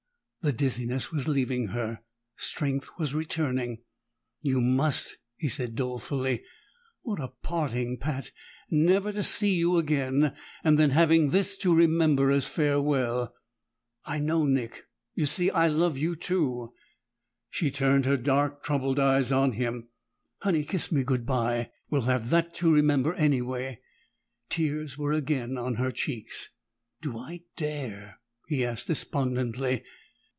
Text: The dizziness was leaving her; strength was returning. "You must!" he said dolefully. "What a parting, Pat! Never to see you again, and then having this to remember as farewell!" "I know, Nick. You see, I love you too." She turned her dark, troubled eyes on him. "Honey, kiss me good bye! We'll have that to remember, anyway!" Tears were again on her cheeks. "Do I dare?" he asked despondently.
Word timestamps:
The 0.43 0.51
dizziness 0.51 1.11
was 1.11 1.27
leaving 1.27 1.67
her; 1.67 2.01
strength 2.35 2.89
was 2.97 3.13
returning. 3.13 3.83
"You 4.41 4.59
must!" 4.59 5.19
he 5.37 5.47
said 5.47 5.75
dolefully. 5.75 6.41
"What 7.03 7.19
a 7.19 7.27
parting, 7.43 7.99
Pat! 7.99 8.31
Never 8.71 9.13
to 9.13 9.21
see 9.21 9.53
you 9.55 9.77
again, 9.77 10.33
and 10.63 10.79
then 10.79 10.89
having 10.89 11.29
this 11.29 11.55
to 11.57 11.75
remember 11.75 12.31
as 12.31 12.47
farewell!" 12.47 13.35
"I 14.03 14.17
know, 14.17 14.47
Nick. 14.47 14.85
You 15.13 15.27
see, 15.27 15.51
I 15.51 15.67
love 15.67 15.95
you 15.95 16.15
too." 16.15 16.73
She 17.51 17.69
turned 17.69 18.07
her 18.07 18.17
dark, 18.17 18.63
troubled 18.63 18.97
eyes 18.99 19.31
on 19.31 19.51
him. 19.51 19.89
"Honey, 20.39 20.63
kiss 20.63 20.91
me 20.91 21.03
good 21.03 21.23
bye! 21.27 21.69
We'll 21.91 22.01
have 22.09 22.31
that 22.31 22.55
to 22.55 22.73
remember, 22.73 23.13
anyway!" 23.13 23.79
Tears 24.49 24.97
were 24.97 25.13
again 25.13 25.55
on 25.59 25.75
her 25.75 25.91
cheeks. 25.91 26.49
"Do 26.99 27.15
I 27.19 27.41
dare?" 27.55 28.19
he 28.47 28.65
asked 28.65 28.87
despondently. 28.87 29.83